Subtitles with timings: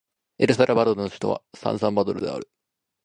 [0.39, 2.49] エルサルバドルの首都はサンサルバドルである